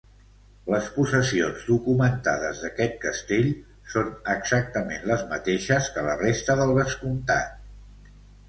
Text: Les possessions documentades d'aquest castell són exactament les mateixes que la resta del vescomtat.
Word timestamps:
Les 0.75 0.85
possessions 0.93 1.65
documentades 1.71 2.63
d'aquest 2.67 2.97
castell 3.05 3.51
són 3.97 4.09
exactament 4.37 5.07
les 5.13 5.27
mateixes 5.35 5.91
que 5.99 6.07
la 6.09 6.19
resta 6.27 6.57
del 6.63 6.75
vescomtat. 6.81 8.13